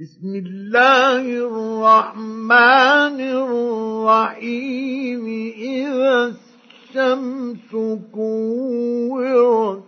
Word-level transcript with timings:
بسم 0.00 0.34
الله 0.34 1.22
الرحمن 1.22 3.20
الرحيم. 3.20 5.26
إذا 5.54 6.26
الشمس 6.26 7.70
كورت. 8.12 9.82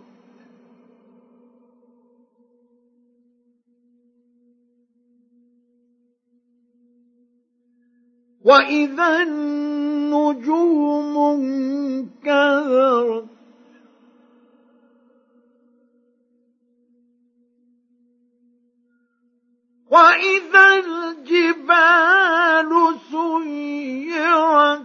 وإذا 8.45 9.23
النجوم 9.23 11.17
انكدرت. 12.25 13.36
وإذا 19.89 20.83
الجبال 20.85 22.71
سيرت 23.11 24.81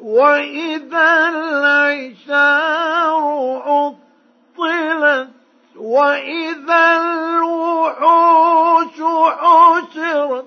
وإذا 0.00 1.28
العشار 1.28 3.22
عطلت 3.66 5.30
وإذا 5.76 6.96
الوحوش 6.96 8.96
حشرت 9.40 10.46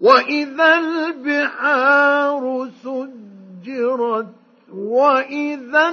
وإذا 0.00 0.78
البحار 0.78 2.70
سجرت 2.82 4.26
وإذا 4.72 5.88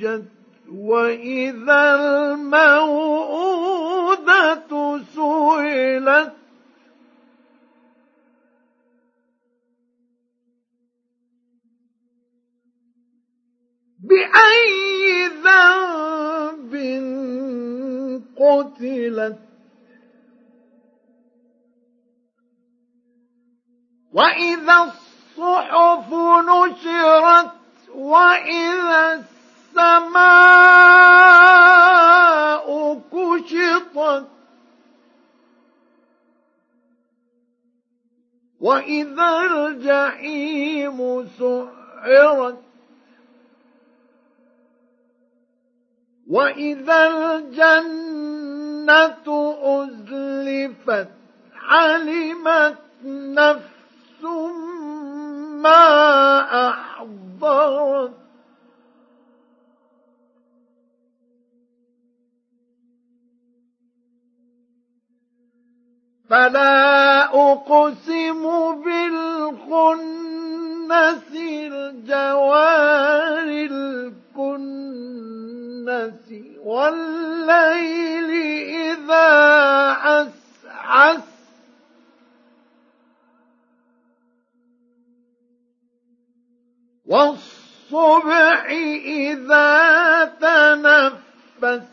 زوجت 0.00 0.24
وإذا 0.72 1.94
الموءودة 1.94 3.10
سئلت. 5.14 6.32
بأي 13.98 15.28
ذنب 15.44 16.74
قتلت؟ 18.36 19.38
وإذا 24.12 24.76
الصحف 24.82 26.08
نشرت 26.48 27.52
وإذا 27.94 29.24
السماء 29.80 31.60
كشطت. 33.12 34.26
وإذا 38.60 39.40
الجحيم 39.40 41.28
سعرت 41.38 42.58
وإذا 46.28 47.06
الجنة 47.36 48.26
أزلفت 49.62 51.08
علمت 51.54 52.78
نفس 53.04 54.22
ما 55.62 55.80
أحضرت. 56.68 58.29
فلا 66.30 67.24
أقسم 67.24 68.42
بالخنس 68.84 70.10
الجوار 72.12 73.48
الكنس 73.70 74.90
والليل 76.64 78.30
إذا 78.90 79.28
عسعس. 79.90 81.20
والصبح 87.06 88.64
إذا 89.06 90.24
تنفس 90.40 91.89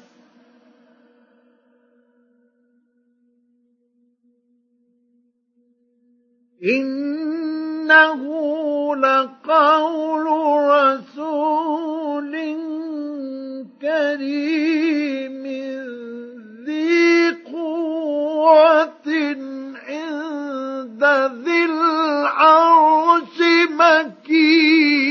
إنه 6.67 8.21
لقول 8.95 10.25
رسول 10.69 12.33
كريم 13.81 15.43
ذي 16.65 17.31
قوة 17.31 19.07
عند 19.87 21.03
ذي 21.45 21.65
العرش 21.65 23.37
مكين. 23.69 25.07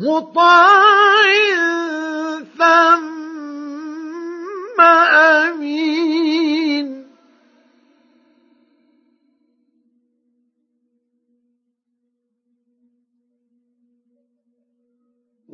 مطاع 0.00 0.78
ثم 2.58 3.07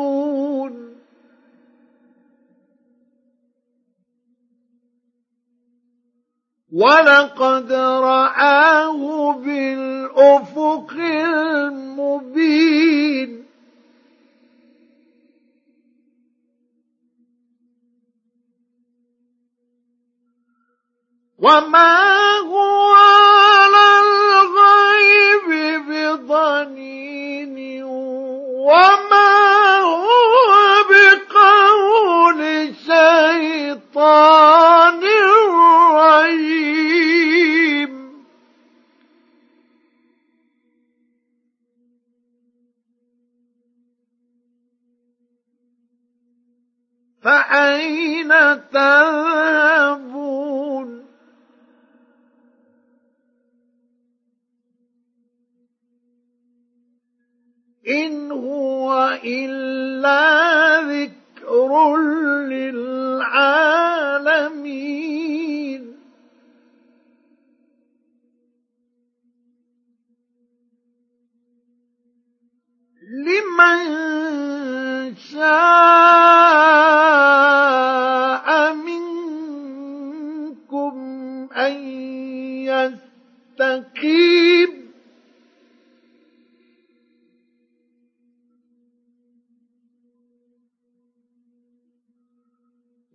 ولقد 6.73 7.73
رآه 7.73 9.33
بالأفق 9.33 10.93
المبين. 10.93 12.25
وما 21.39 22.24
فأين 47.65 48.29
تذهبون؟ 48.73 50.25
إن 57.89 58.33
هو 58.33 59.19
إلا 59.25 60.81
ذكر 60.81 61.97
للعالمين. 62.49 63.55
لمن 73.27 74.04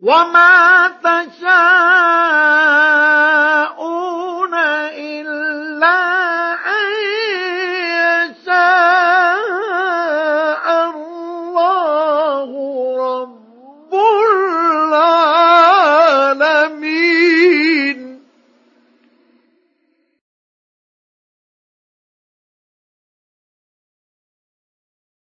وما 0.01 0.87
تشاءون 1.03 1.49
إلا 4.95 6.08